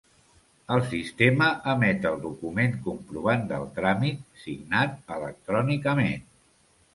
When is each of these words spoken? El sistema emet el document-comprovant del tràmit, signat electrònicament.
El 0.75 0.79
sistema 0.93 1.49
emet 1.73 2.07
el 2.11 2.17
document-comprovant 2.23 3.45
del 3.53 3.67
tràmit, 3.77 4.25
signat 4.47 5.15
electrònicament. 5.19 6.27